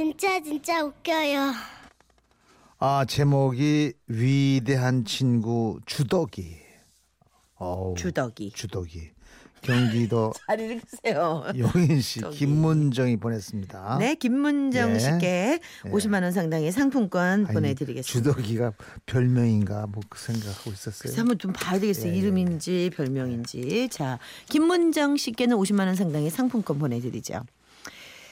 진짜 0.00 0.38
진짜 0.42 0.84
웃겨요. 0.84 1.52
아 2.78 3.06
제목이 3.08 3.94
위대한 4.08 5.06
친구 5.06 5.80
주덕이. 5.86 6.54
어우, 7.54 7.94
주덕이. 7.96 8.52
주덕이. 8.54 9.12
경기도 9.62 10.34
잘 10.46 10.60
읽으세요. 10.60 11.46
용인시 11.56 12.20
저기. 12.20 12.36
김문정이 12.40 13.16
보냈습니다. 13.16 13.96
네, 13.98 14.14
김문정 14.16 14.96
예. 14.96 14.98
씨께 14.98 15.60
예. 15.86 15.90
50만 15.90 16.22
원 16.24 16.30
상당의 16.30 16.72
상품권 16.72 17.46
아니, 17.46 17.54
보내드리겠습니다. 17.54 18.04
주덕이가 18.34 18.74
별명인가 19.06 19.86
뭐 19.86 20.02
그 20.10 20.18
생각하고 20.20 20.72
있었어요. 20.72 20.98
그래서 21.04 21.20
한번 21.22 21.38
좀 21.38 21.54
봐야 21.54 21.80
되겠어요. 21.80 22.12
예, 22.12 22.14
예. 22.14 22.18
이름인지 22.18 22.90
별명인지. 22.94 23.88
자, 23.90 24.18
김문정 24.50 25.16
씨께는 25.16 25.56
50만 25.56 25.86
원 25.86 25.94
상당의 25.94 26.28
상품권 26.28 26.78
보내드리죠. 26.78 27.40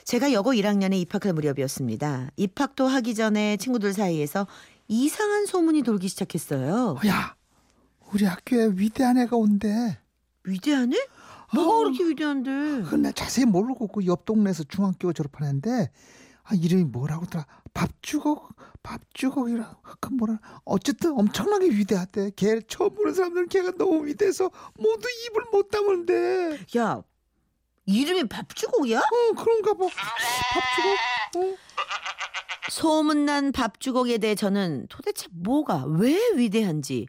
제가 0.05 0.33
여고 0.33 0.53
1학년에 0.53 0.95
입학할 1.01 1.33
무렵이었습니다. 1.33 2.31
입학도 2.37 2.87
하기 2.87 3.15
전에 3.15 3.57
친구들 3.57 3.93
사이에서 3.95 4.47
이상한 4.89 5.47
소문이 5.47 5.83
돌기 5.83 6.09
시작했어요. 6.09 6.99
야, 7.07 7.35
우리 8.13 8.25
학교에 8.27 8.71
위대한 8.75 9.17
애가 9.19 9.37
온대. 9.37 9.99
위대하네? 10.45 10.97
뭐가 11.55 11.73
아우. 11.73 11.79
그렇게 11.85 12.05
위대한데? 12.05 12.51
그건 12.83 13.03
나 13.03 13.13
자세히 13.13 13.47
모르고 13.47 13.89
그 13.89 14.05
옆 14.07 14.25
동네에서 14.27 14.65
중학교 14.65 15.13
졸업하는데 15.13 15.91
아 16.43 16.55
이름이 16.55 16.85
뭐라고 16.85 17.25
더라 17.27 17.47
밥주걱 17.73 18.55
밥주걱이라 18.83 19.79
그 20.01 20.13
뭐라 20.13 20.39
어쨌든 20.65 21.13
엄청나게 21.19 21.71
위대하대 21.71 22.33
걔 22.37 22.61
처음 22.69 22.95
보는 22.95 23.15
사람들은 23.15 23.49
걔가 23.49 23.71
너무 23.79 24.05
위대해서 24.05 24.51
모두 24.79 25.09
입을 25.27 25.45
못 25.53 25.71
다물는데 25.71 26.59
야, 26.77 27.03
이름이 27.87 28.25
밥주걱이야? 28.29 28.99
어 28.99 29.33
그런가 29.37 29.75
봐 29.75 29.87
밥주걱 29.87 30.97
어? 31.37 31.57
소문난 32.71 33.53
밥주걱에 33.53 34.19
대해 34.19 34.35
저는 34.35 34.87
도대체 34.89 35.27
뭐가 35.33 35.85
왜 35.87 36.17
위대한지 36.35 37.07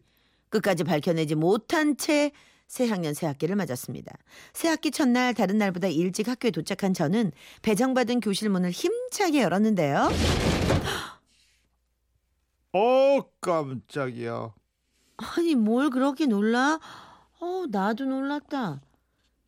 끝까지 0.50 0.84
밝혀내지 0.84 1.36
못한 1.36 1.96
채 1.98 2.32
새학년 2.68 3.14
새학기를 3.14 3.56
맞았습니다. 3.56 4.12
새학기 4.54 4.92
첫날 4.92 5.34
다른 5.34 5.58
날보다 5.60 5.88
일찍 5.88 6.28
학교에 6.28 6.52
도착한 6.52 6.94
저는 6.94 7.32
배정받은 7.62 8.20
교실 8.22 8.50
문을 8.50 8.72
힘차게 8.72 9.42
열었는데요. 9.44 10.10
어 12.74 13.22
깜짝이야 13.40 14.54
아니 15.18 15.56
뭘 15.56 15.90
그렇게 15.90 16.26
놀라? 16.26 16.80
어 17.40 17.66
나도 17.70 18.06
놀랐다. 18.06 18.82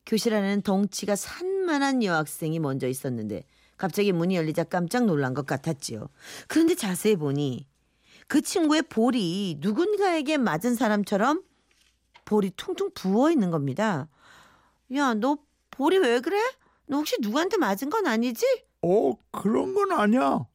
교실 0.08 0.34
안에는 0.34 0.62
덩치가 0.62 1.18
산만한 1.18 2.02
여학생이 2.02 2.60
먼저 2.60 2.88
있었는데 2.88 3.44
갑자기 3.76 4.14
문이 4.14 4.36
열리자 4.38 4.64
깜짝 4.64 5.06
놀란 5.06 5.34
것 5.34 5.46
같았지요. 5.46 6.08
그런데 6.48 6.74
자세히 6.76 7.18
보니 7.18 7.68
그 8.28 8.42
친구의 8.42 8.84
볼이 8.84 9.58
누군가에게 9.60 10.38
맞은 10.38 10.76
사람처럼 10.76 11.44
볼이 12.26 12.52
퉁퉁 12.56 12.90
부어 12.96 13.32
있는 13.32 13.52
겁니다. 13.52 14.08
야, 14.96 15.14
너 15.14 15.38
볼이 15.72 15.98
왜 15.98 16.22
그래? 16.22 16.38
너 16.88 16.98
혹시 16.98 17.18
누구한테 17.20 17.58
맞은 17.58 17.90
건 17.90 18.08
아니지? 18.08 18.46
어 18.82 19.14
그런 19.32 19.74
건 19.74 19.92
아니야 19.92 20.46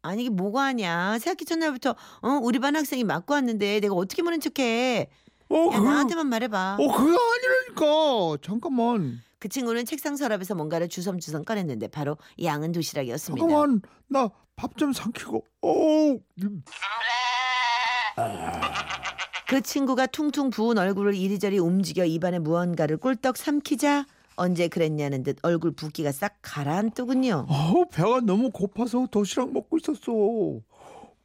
아니 0.00 0.22
이게 0.22 0.30
뭐가 0.30 0.64
아니야. 0.64 1.18
새학기 1.18 1.44
첫날부터 1.44 1.94
어, 2.22 2.28
우리 2.42 2.58
반 2.58 2.74
학생이 2.74 3.04
맞고 3.04 3.34
왔는데 3.34 3.80
내가 3.80 3.94
어떻게 3.94 4.22
모른 4.22 4.40
척해. 4.40 5.08
어 5.50 5.70
야, 5.72 5.78
나한테만 5.80 6.26
말해봐. 6.28 6.76
어 6.80 6.92
그거 6.92 7.18
아니라니까 7.34 8.38
잠깐만 8.42 9.20
그 9.38 9.48
친구는 9.48 9.84
책상 9.84 10.16
서랍에서 10.16 10.54
뭔가를 10.54 10.88
주섬주섬 10.88 11.44
꺼냈는데 11.44 11.88
바로 11.88 12.16
양은 12.42 12.72
도시락이었습니다. 12.72 13.46
잠깐만 13.46 13.82
나 14.08 14.28
밥 14.56 14.76
좀 14.76 14.92
삼키고 14.92 15.44
어그 19.46 19.60
친구가 19.62 20.06
퉁퉁 20.06 20.50
부은 20.50 20.78
얼굴을 20.78 21.14
이리저리 21.14 21.58
움직여 21.58 22.04
입안에 22.04 22.38
무언가를 22.38 22.96
꿀떡 22.96 23.36
삼키자 23.36 24.06
언제 24.36 24.68
그랬냐는 24.68 25.22
듯 25.22 25.36
얼굴 25.42 25.72
붓기가 25.72 26.10
싹 26.12 26.36
가라앉더군요. 26.42 27.46
어우 27.48 27.86
배가 27.90 28.20
너무 28.20 28.50
고파서 28.50 29.06
도시락 29.10 29.52
먹고 29.52 29.76
있었어. 29.78 30.12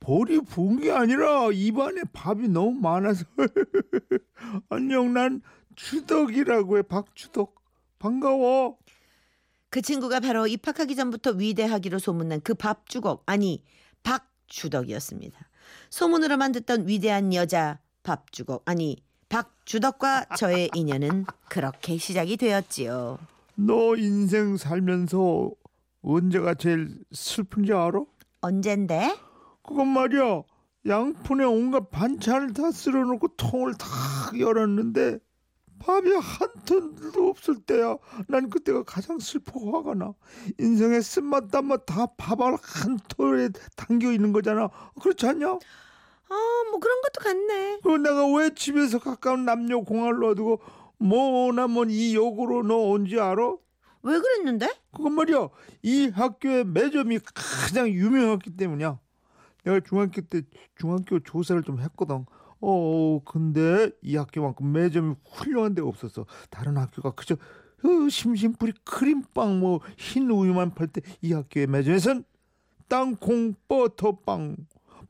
볼이 0.09 0.41
부은 0.41 0.79
게 0.79 0.91
아니라 0.91 1.51
입안에 1.53 2.01
밥이 2.11 2.47
너무 2.47 2.71
많아서. 2.79 3.25
안녕 4.69 5.13
난 5.13 5.43
주덕이라고 5.75 6.79
해 6.79 6.81
박주덕. 6.81 7.53
반가워. 7.99 8.79
그 9.69 9.83
친구가 9.83 10.19
바로 10.19 10.47
입학하기 10.47 10.95
전부터 10.95 11.33
위대하기로 11.33 11.99
소문난 11.99 12.41
그 12.41 12.55
밥주걱 12.55 13.21
아니 13.27 13.63
박주덕이었습니다. 14.01 15.47
소문으로만 15.91 16.53
듣던 16.53 16.87
위대한 16.87 17.31
여자 17.35 17.77
밥주걱 18.01 18.63
아니 18.65 18.97
박주덕과 19.29 20.37
저의 20.37 20.71
인연은 20.73 21.27
그렇게 21.49 21.97
시작이 21.97 22.35
되었지요. 22.37 23.19
너 23.53 23.95
인생 23.95 24.57
살면서 24.57 25.51
언제가 26.01 26.55
제일 26.55 26.97
슬픈지 27.11 27.73
알아? 27.73 28.03
언젠데? 28.41 29.28
그건 29.69 29.87
말이야. 29.89 30.41
양푼에 30.87 31.45
온갖 31.45 31.91
반찬을 31.91 32.53
다 32.53 32.71
쓸어놓고 32.71 33.35
통을 33.35 33.75
다 33.75 33.87
열었는데 34.37 35.19
밥이 35.77 36.11
한 36.11 36.49
ton도 36.65 37.29
없을 37.29 37.57
때야. 37.61 37.95
난 38.27 38.49
그때가 38.49 38.81
가장 38.81 39.19
슬프고 39.19 39.77
화가 39.77 39.93
나. 39.93 40.15
인생의 40.59 41.03
쓴맛 41.03 41.51
단맛 41.51 41.85
다 41.85 42.07
밥알 42.17 42.57
한 42.59 42.97
톨에 43.09 43.49
담겨 43.75 44.11
있는 44.11 44.33
거잖아. 44.33 44.71
그렇지 44.99 45.27
않냐? 45.27 45.47
아, 45.47 46.63
뭐 46.71 46.79
그런 46.79 47.01
것도 47.01 47.23
같네. 47.23 47.79
그럼 47.83 48.01
내가 48.01 48.25
왜 48.33 48.49
집에서 48.55 48.97
가까운 48.97 49.45
남녀 49.45 49.81
공항을 49.81 50.17
놔두고 50.17 50.61
뭐나면 50.97 51.91
이 51.91 52.15
역으로 52.15 52.63
너 52.63 52.75
온지 52.75 53.19
알아? 53.19 53.55
왜 54.01 54.19
그랬는데? 54.19 54.67
그건 54.91 55.13
말이야. 55.13 55.49
이 55.83 56.07
학교의 56.07 56.65
매점이 56.65 57.19
가장 57.35 57.87
유명했기 57.87 58.57
때문이야. 58.57 58.97
내가 59.63 59.79
중학교 59.81 60.21
때 60.21 60.41
중학교 60.75 61.19
조사를 61.19 61.61
좀 61.63 61.79
했거든. 61.79 62.25
어, 62.61 63.21
근데 63.23 63.91
이 64.01 64.15
학교만큼 64.17 64.71
매점이 64.71 65.15
훌륭한 65.25 65.75
데가 65.75 65.87
없었어. 65.87 66.25
다른 66.49 66.77
학교가 66.77 67.11
그저 67.11 67.35
어, 67.35 68.09
심심풀이 68.09 68.73
크림빵 68.83 69.59
뭐 69.59 69.79
흰 69.97 70.29
우유만 70.29 70.73
팔 70.75 70.87
때 70.87 71.01
이 71.21 71.31
학교의 71.33 71.67
매점에선 71.67 72.25
땅콩 72.89 73.53
버터빵 73.67 74.57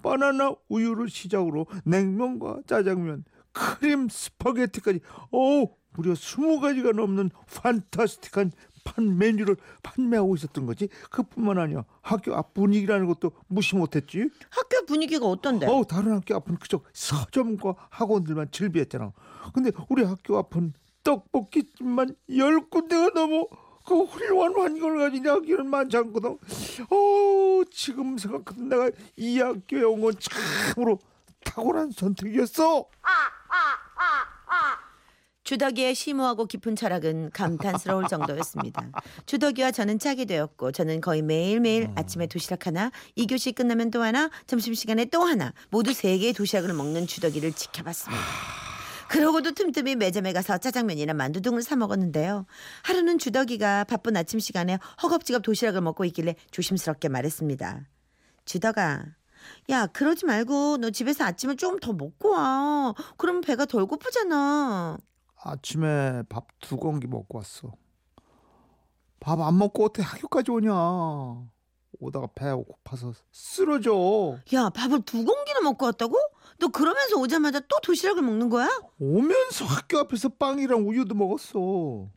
바나나 0.04 0.56
우유를 0.70 1.10
시작으로 1.10 1.66
냉면과 1.86 2.62
짜장면 2.68 3.24
크림 3.52 4.08
스파게티까지 4.10 5.00
어 5.32 5.66
무려 5.94 6.14
20가지가 6.14 6.94
넘는 6.96 7.32
판타스틱한 7.48 8.52
판 8.90 9.18
메뉴를 9.18 9.56
판매하고 9.84 10.36
있었던 10.36 10.66
거지. 10.66 10.90
그뿐만 11.12 11.58
아니야. 11.60 11.84
학교 12.02 12.36
앞 12.36 12.54
분위기라는 12.54 13.08
것도 13.08 13.32
무시 13.48 13.76
못했지. 13.76 14.30
학교 14.50 14.86
분위기가 14.86 15.26
어떤데? 15.28 15.68
어 15.68 15.84
다른 15.84 16.14
학교 16.14 16.36
앞은 16.36 16.58
그저 16.58 16.82
서점과 16.94 17.76
학원들만 17.90 18.50
즐비했잖아. 18.52 19.14
근데 19.54 19.72
우리 19.90 20.04
학교 20.04 20.38
앞은 20.38 20.74
떡볶이집만 21.04 22.16
열 22.36 22.62
군데가 22.70 23.10
넘어 23.14 23.46
그 23.86 24.04
훌륭한 24.04 24.54
환경을 24.56 25.00
가진 25.00 25.28
학교는 25.28 25.68
많지 25.68 25.98
않거든. 25.98 26.32
어 26.32 27.64
지금 27.72 28.18
생각해도 28.18 28.64
내가 28.66 28.92
이 29.18 29.40
학교에 29.40 29.84
온 29.84 30.02
건 30.02 30.14
참으로 30.20 31.00
탁월한 31.44 31.92
선택이었어. 31.92 32.86
주덕이의 35.50 35.96
심오하고 35.96 36.46
깊은 36.46 36.76
철학은 36.76 37.32
감탄스러울 37.34 38.06
정도였습니다. 38.08 38.92
주덕이와 39.26 39.72
저는 39.72 39.98
짝이 39.98 40.28
되었고 40.28 40.72
저는 40.72 41.02
거의 41.02 41.24
매일매일 41.24 41.90
아침에 41.96 42.28
도시락 42.28 42.68
하나, 42.68 42.92
2교시 43.18 43.56
끝나면 43.56 43.90
또 43.90 44.04
하나, 44.04 44.30
점심시간에 44.46 45.06
또 45.06 45.24
하나 45.24 45.52
모두 45.72 45.92
세개의 45.92 46.34
도시락을 46.34 46.72
먹는 46.76 47.08
주덕이를 47.08 47.54
지켜봤습니다. 47.54 48.24
그러고도 49.08 49.54
틈틈이 49.54 49.96
매점에 49.96 50.34
가서 50.34 50.60
짜장면이나 50.60 51.16
만두 51.16 51.42
등을 51.42 51.64
사 51.64 51.76
먹었는데요. 51.76 52.46
하루는 52.84 53.18
주덕이가 53.18 53.86
바쁜 53.86 54.16
아침 54.18 54.40
시간에 54.40 54.78
허겁지겁 55.02 55.42
도시락을 55.42 55.82
먹고 55.82 56.06
있길래 56.06 56.36
조심스럽게 56.52 57.10
말했습니다. 57.10 57.88
주덕아, 58.46 59.04
야 59.72 59.88
그러지 59.88 60.28
말고 60.28 60.78
너 60.78 60.92
집에서 60.92 61.24
아침을 61.24 61.58
좀 61.58 61.80
더 61.80 61.92
먹고 61.92 62.30
와. 62.34 62.94
그러면 63.18 63.42
배가 63.42 63.66
덜 63.66 63.88
고프잖아. 63.88 65.00
아침에 65.44 66.24
밥 66.30 66.48
두 66.60 66.78
공기 66.78 67.08
먹고 67.08 67.38
왔어. 67.38 67.72
밥 69.20 69.40
안 69.42 69.58
먹고 69.58 69.86
어떻게 69.86 70.04
학교까지 70.04 70.52
오냐? 70.52 70.72
오다가 72.02 72.28
배가 72.36 72.56
고파서 72.56 73.14
쓰러져. 73.32 74.38
야 74.54 74.70
밥을 74.70 75.02
두 75.04 75.26
공기나 75.26 75.62
먹고 75.62 75.86
왔다고? 75.86 76.16
너 76.60 76.68
그러면서 76.68 77.18
오자마자 77.20 77.60
또 77.62 77.80
도시락을 77.82 78.22
먹는 78.22 78.50
거야? 78.50 78.68
오면서 79.00 79.66
학교 79.66 79.98
앞에서 80.00 80.30
빵이랑 80.30 80.88
우유도 80.88 81.16
먹었어. 81.16 82.10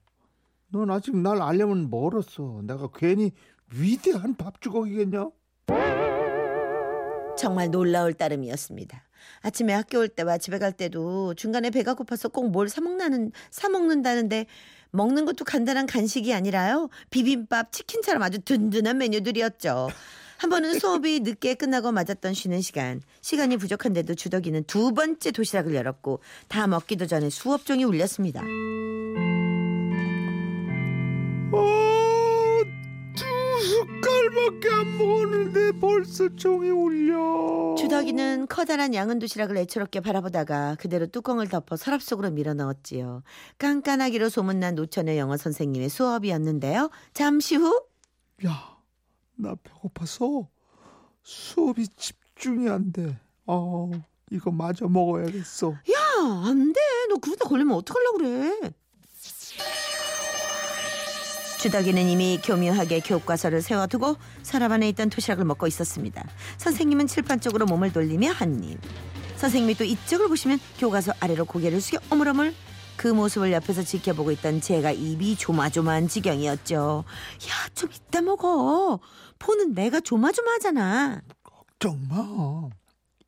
넌 0.68 0.90
아직 0.90 1.16
날 1.16 1.40
알려면 1.42 1.90
멀었어. 1.90 2.60
내가 2.64 2.88
괜히 2.94 3.32
위대한 3.72 4.36
밥주걱이겠냐? 4.36 5.30
정말 7.36 7.70
놀라울 7.70 8.12
따름이었습니다. 8.12 9.02
아침에 9.40 9.72
학교 9.72 9.98
올 9.98 10.08
때와 10.08 10.38
집에 10.38 10.58
갈 10.58 10.72
때도 10.72 11.34
중간에 11.34 11.70
배가 11.70 11.94
고파서 11.94 12.28
꼭 12.28 12.48
뭘 12.52 12.68
사먹나는 12.68 13.32
사먹는다는데 13.50 14.46
먹는 14.90 15.24
것도 15.24 15.44
간단한 15.44 15.86
간식이 15.86 16.34
아니라요. 16.34 16.90
비빔밥, 17.10 17.72
치킨처럼 17.72 18.22
아주 18.22 18.40
든든한 18.40 18.98
메뉴들이었죠. 18.98 19.88
한 20.36 20.50
번은 20.50 20.78
수업이 20.78 21.20
늦게 21.20 21.54
끝나고 21.54 21.92
맞았던 21.92 22.34
쉬는 22.34 22.60
시간. 22.60 23.00
시간이 23.22 23.56
부족한데도 23.56 24.14
주덕이는 24.16 24.64
두 24.64 24.92
번째 24.92 25.30
도시락을 25.30 25.74
열었고 25.74 26.20
다 26.48 26.66
먹기도 26.66 27.06
전에 27.06 27.30
수업 27.30 27.64
종이 27.64 27.84
울렸습니다. 27.84 28.42
어, 31.52 32.64
두 33.16 33.24
숟갈밖에 33.64 34.68
안 34.68 34.98
먹었는 34.98 35.41
데 35.92 36.02
벌써 36.02 36.28
종이 36.36 36.70
울려. 36.70 37.74
주덕이는 37.76 38.46
커다란 38.48 38.94
양은 38.94 39.18
도시락을 39.18 39.56
애처롭게 39.58 40.00
바라보다가 40.00 40.76
그대로 40.78 41.06
뚜껑을 41.06 41.48
덮어 41.48 41.76
서랍 41.76 42.02
속으로 42.02 42.30
밀어 42.30 42.54
넣었지요. 42.54 43.22
깐깐하기로 43.58 44.28
소문난 44.28 44.74
노천의 44.74 45.18
영어 45.18 45.36
선생님의 45.36 45.88
수업이었는데요. 45.90 46.90
잠시 47.12 47.56
후 47.56 47.84
야, 48.46 48.78
나 49.36 49.54
배고파서 49.62 50.48
수업이 51.22 51.88
집중이 51.88 52.68
안 52.68 52.92
돼. 52.92 53.18
어, 53.46 53.90
이거 54.30 54.50
마저 54.50 54.88
먹어야겠어. 54.88 55.70
야, 55.72 56.44
안 56.44 56.72
돼. 56.72 56.80
너 57.10 57.16
그러다 57.16 57.48
걸리면 57.48 57.76
어떡하려고 57.76 58.18
그래. 58.18 58.72
주덕이는 61.62 62.08
이미 62.08 62.40
교묘하게 62.42 62.98
교과서를 63.00 63.62
세워두고 63.62 64.16
서랍 64.42 64.72
안에 64.72 64.88
있던 64.88 65.10
도시락을 65.10 65.44
먹고 65.44 65.68
있었습니다. 65.68 66.26
선생님은 66.58 67.06
칠판 67.06 67.40
쪽으로 67.40 67.66
몸을 67.66 67.92
돌리며 67.92 68.32
한 68.32 68.64
입. 68.64 68.80
선생님이 69.36 69.76
또 69.76 69.84
이쪽을 69.84 70.26
보시면 70.26 70.58
교과서 70.78 71.12
아래로 71.20 71.44
고개를 71.44 71.80
숙여 71.80 72.00
어물어물 72.10 72.52
그 72.96 73.06
모습을 73.06 73.52
옆에서 73.52 73.84
지켜보고 73.84 74.32
있던 74.32 74.60
제가 74.60 74.90
입이 74.90 75.36
조마조마한 75.36 76.08
지경이었죠. 76.08 77.04
야, 77.06 77.68
좀 77.76 77.90
이따 77.94 78.20
먹어. 78.20 78.98
폰은 79.38 79.74
내가 79.74 80.00
조마조마하잖아. 80.00 81.22
걱정 81.44 82.00
마. 82.08 82.70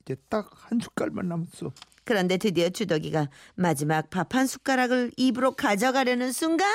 이제 0.02 0.16
딱 0.28 0.50
한 0.68 0.80
숟갈만 0.80 1.28
남았어. 1.28 1.70
그런데 2.04 2.36
드디어 2.36 2.68
주덕이가 2.68 3.28
마지막 3.54 4.10
밥 4.10 4.34
한 4.34 4.48
숟가락을 4.48 5.12
입으로 5.16 5.52
가져가려는 5.52 6.32
순간 6.32 6.66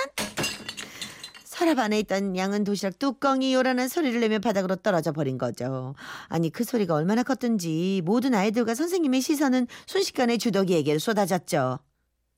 서랍 1.60 1.78
안에 1.80 2.00
있던 2.00 2.38
양은 2.38 2.64
도시락 2.64 3.00
뚜껑이 3.00 3.54
요란한 3.54 3.90
소리를 3.90 4.18
내며 4.22 4.40
바닥으로 4.40 4.78
떨어져 4.78 5.12
버린 5.12 5.38
거죠. 5.38 5.94
아니 6.30 6.50
그 6.50 6.64
소리가 6.64 6.94
얼마나 6.96 7.22
컸던지 7.22 8.02
모든 8.06 8.34
아이들과 8.34 8.74
선생님의 8.76 9.20
시선은 9.20 9.68
순식간에 9.86 10.38
주덕이에게 10.38 10.98
쏟아졌죠. 11.00 11.80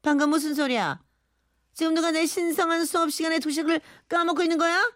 방금 0.01 0.31
무슨 0.31 0.55
소리야? 0.55 1.03
지금 1.75 1.93
누가 1.93 2.09
내 2.09 2.25
신성한 2.25 2.85
수업 2.85 3.11
시간에 3.11 3.37
도시락을 3.37 3.81
까먹고 4.09 4.41
있는 4.41 4.57
거야? 4.57 4.91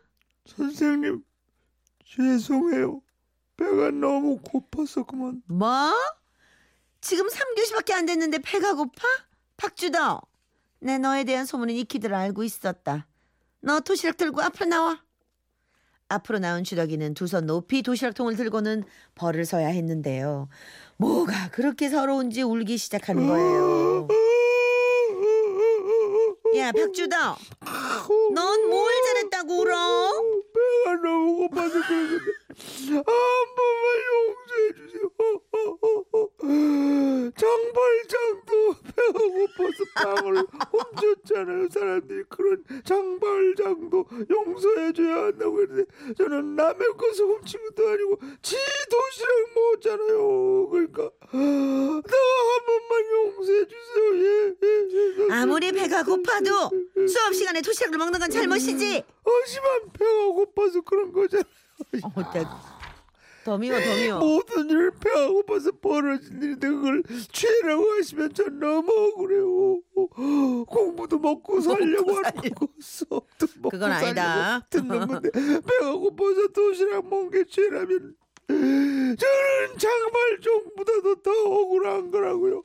선생님, 0.47 1.23
죄송해요. 2.03 3.03
배가 3.57 3.91
너무 3.91 4.39
고파서 4.41 5.03
그만. 5.03 5.43
뭐? 5.45 5.93
지금 6.99 7.27
3교시밖에 7.27 7.93
안 7.93 8.07
됐는데 8.07 8.39
배가 8.39 8.73
고파? 8.73 9.03
박주덕, 9.55 10.27
내 10.79 10.97
너에 10.97 11.25
대한 11.25 11.45
소문은 11.45 11.75
익히들 11.75 12.11
알고 12.11 12.43
있었다. 12.43 13.05
너 13.65 13.79
도시락 13.79 14.17
들고 14.17 14.41
앞으로 14.41 14.67
나와. 14.69 15.01
앞으로 16.07 16.37
나온 16.37 16.63
주덕이는 16.63 17.15
두 17.15 17.25
손 17.27 17.47
높이 17.47 17.81
도시락통을 17.81 18.35
들고는 18.35 18.83
벌을 19.15 19.43
서야 19.43 19.69
했는데요. 19.69 20.49
뭐가 20.97 21.49
그렇게 21.49 21.89
서러운지 21.89 22.43
울기 22.43 22.77
시작하는 22.77 23.27
거예요. 23.27 24.07
야, 26.57 26.71
박주덕, 26.71 27.37
넌 28.33 28.69
뭘 28.69 28.93
잘했다고 29.07 29.53
울어? 29.61 30.09
배가 30.53 30.95
너무 31.03 31.35
고파서 31.49 31.73
그러는데 31.85 32.31
한 32.93 33.03
번만 33.57 33.85
용서해 34.07 34.73
주세요. 34.77 35.09
장발장도 37.35 38.51
배가 38.95 39.19
고파서 39.19 39.77
빵을 39.95 40.47
훔쳤잖아요. 40.71 41.67
사람들이 41.69 42.23
그런 42.29 42.63
장발장도 42.85 43.44
용서해 44.29 44.93
줘야 44.93 45.15
한다고 45.25 45.61
했는데 45.61 45.85
저는 46.17 46.55
남의 46.55 46.87
것을 46.97 47.25
훔친 47.25 47.59
것도 47.69 47.89
아니고 47.89 48.19
지 48.41 48.55
도시락 48.89 49.31
먹었잖아요. 49.55 50.69
그러니까 50.69 51.09
나 51.31 51.39
한 51.39 52.65
번만 52.65 53.05
용서해 53.11 53.65
주세요. 53.67 54.15
예, 54.15 54.53
예, 54.63 55.23
예. 55.27 55.33
아무리 55.33 55.71
배가 55.71 56.03
고파도 56.03 56.69
수업 57.07 57.33
시간에 57.33 57.61
도시락을 57.61 57.97
먹는 57.97 58.19
건 58.19 58.29
잘못이지. 58.29 59.03
하지만 59.23 59.91
배가 59.93 60.25
고파서 60.27 60.81
그런 60.81 61.11
거잖아요. 61.11 61.45
어, 62.03 62.31
대- 62.33 62.43
더 63.43 63.57
미워, 63.57 63.77
더 63.79 63.95
미워. 63.95 64.19
모든 64.19 64.67
일 65.15 65.25
배가 65.25 65.27
고파서 65.29 65.71
벌어진 65.71 66.41
일인데 66.41 66.67
그걸 66.67 67.03
죄라고 67.31 67.91
하시면 67.91 68.33
전 68.33 68.59
너무 68.59 68.91
억울해요. 68.91 69.81
공부도 70.65 71.19
먹고 71.19 71.61
살려고 71.61 72.15
하는 72.15 72.53
거 72.53 72.67
수업도 72.79 73.47
먹고 73.57 73.69
그건 73.69 73.91
아니다. 73.93 74.59
살려고 74.59 74.65
듣는 74.69 75.07
건데 75.07 75.29
배가 75.31 75.93
고파서 75.93 76.47
도시락 76.53 77.07
먹은 77.07 77.31
게 77.31 77.45
죄라면 77.45 78.15
저는 78.47 79.17
장발 79.77 80.39
종보다도 80.41 81.21
더 81.21 81.31
억울한 81.31 82.11
거라고요. 82.11 82.63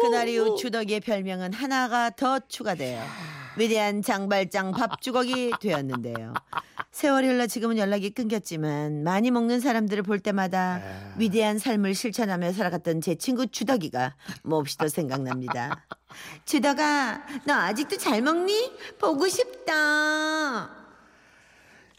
그날 0.00 0.28
이후 0.28 0.56
주덕이의 0.56 1.00
별명은 1.00 1.52
하나가 1.52 2.10
더 2.10 2.38
추가돼요. 2.40 3.02
위대한 3.58 4.02
장발장 4.02 4.70
밥주걱이 4.70 5.52
되었는데요. 5.60 6.32
세월이 6.92 7.28
흘러 7.28 7.46
지금은 7.46 7.78
연락이 7.78 8.10
끊겼지만 8.10 9.04
많이 9.04 9.30
먹는 9.30 9.60
사람들을 9.60 10.02
볼 10.02 10.18
때마다 10.18 10.80
위대한 11.18 11.58
삶을 11.58 11.94
실천하며 11.94 12.52
살아갔던 12.52 13.00
제 13.00 13.14
친구 13.14 13.46
주덕이가 13.46 14.16
몹시도 14.42 14.88
생각납니다. 14.88 15.84
주덕아, 16.44 17.22
너 17.46 17.54
아직도 17.54 17.96
잘 17.96 18.22
먹니? 18.22 18.72
보고 18.98 19.28
싶다. 19.28 19.72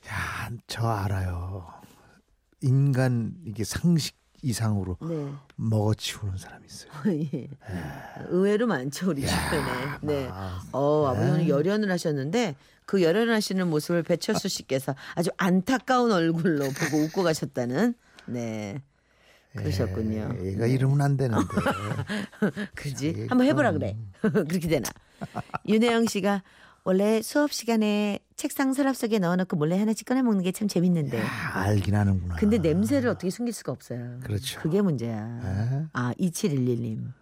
야, 0.10 0.50
저 0.68 0.88
알아요. 0.88 1.68
인간 2.62 3.34
이게 3.46 3.64
상식 3.64 4.16
이상으로 4.42 4.98
네. 5.02 5.32
먹어치우는 5.56 6.38
사람이 6.38 6.66
있어요. 6.66 6.92
예. 7.34 7.48
의외로 8.30 8.68
많죠 8.68 9.10
우리 9.12 9.22
주변에. 9.22 9.98
네. 10.02 10.30
어 10.72 11.08
아버지 11.08 11.30
오늘 11.32 11.50
열연을 11.50 11.92
하셨는데 11.92 12.56
그 12.86 13.02
열연을 13.04 13.34
하시는 13.34 13.68
모습을 13.70 14.04
배철수 14.04 14.48
씨께서 14.50 14.96
아주 15.16 15.30
안타까운 15.38 16.12
얼굴로 16.12 16.66
보고 16.66 17.04
웃고 17.04 17.24
가셨다는. 17.24 17.94
네. 18.26 18.82
그러셨군요. 19.56 20.30
예, 20.40 20.46
얘가 20.48 20.66
이러면 20.66 21.02
안 21.02 21.18
되는데. 21.18 21.46
그지? 22.76 23.28
한번 23.30 23.48
해보라 23.48 23.72
좀- 23.72 23.80
그래. 23.80 23.98
그렇게 24.22 24.68
되나? 24.68 24.90
윤혜영 25.68 26.06
씨가 26.08 26.42
원래 26.84 27.22
수업 27.22 27.52
시간에 27.52 28.20
책상 28.36 28.74
서랍 28.74 28.96
속에 28.96 29.20
넣어놓고 29.20 29.56
몰래 29.56 29.78
하나씩 29.78 30.08
꺼내 30.08 30.22
먹는 30.24 30.42
게 30.44 30.52
참 30.52 30.68
재밌는데. 30.68 31.22
아, 31.22 31.60
알긴 31.62 31.96
하는구나. 31.96 32.36
근데 32.38 32.58
냄새를 32.58 33.10
어떻게 33.10 33.30
숨길 33.30 33.54
수가 33.54 33.72
없어요. 33.72 34.20
그렇죠. 34.24 34.60
그게 34.62 34.82
문제야. 34.82 35.18
에? 35.44 35.86
아, 35.94 36.14
2711님. 36.20 37.14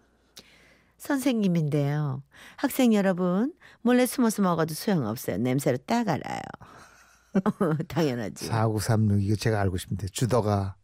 선생님인데요. 0.96 2.22
학생 2.56 2.92
여러분, 2.94 3.54
몰래 3.82 4.06
숨어서 4.06 4.42
먹어도 4.42 4.74
소용없어요. 4.74 5.38
냄새로 5.38 5.76
딱 5.86 6.08
알아요. 6.08 6.40
당연하지. 7.88 8.46
4936 8.46 9.22
이거 9.22 9.36
제가 9.36 9.60
알고 9.60 9.76
싶은데 9.76 10.08
주더가 10.08 10.76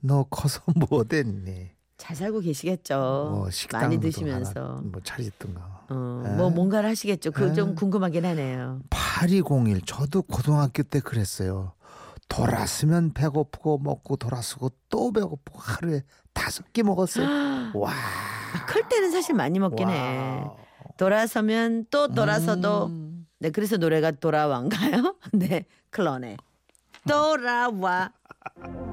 너 0.00 0.24
커서 0.24 0.62
뭐 0.88 1.04
됐니? 1.04 1.70
잘 2.10 2.16
살고 2.16 2.40
계시겠죠. 2.40 2.96
뭐 3.32 3.50
식당 3.50 3.82
많이 3.82 4.00
드시면서. 4.00 4.80
뭐 4.82 5.00
차리든가. 5.04 5.84
어, 5.90 6.24
에? 6.26 6.30
뭐 6.30 6.50
뭔가를 6.50 6.90
하시겠죠. 6.90 7.30
그좀 7.30 7.70
에? 7.70 7.74
궁금하긴 7.74 8.24
하네요. 8.26 8.80
8201 8.90 9.82
저도 9.82 10.22
고등학교 10.22 10.82
때 10.82 10.98
그랬어요. 10.98 11.72
돌았으면 12.28 13.12
배고프고 13.12 13.78
먹고 13.78 14.16
돌았고 14.16 14.72
또 14.88 15.12
배고프고 15.12 15.60
하루에 15.60 16.02
다섯 16.32 16.72
개 16.72 16.82
먹었어요. 16.82 17.26
와. 17.78 17.92
클 18.66 18.88
때는 18.88 19.12
사실 19.12 19.36
많이 19.36 19.60
먹긴 19.60 19.88
해. 19.88 20.18
와. 20.18 20.56
돌아서면 20.96 21.86
또 21.90 22.08
돌아서도 22.08 22.86
음. 22.86 23.26
네 23.38 23.50
그래서 23.50 23.76
노래가 23.76 24.10
돌아와인가요? 24.10 25.14
네 25.32 25.64
클론의 25.90 26.38
돌아와 27.08 28.10